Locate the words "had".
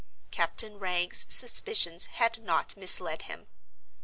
2.07-2.41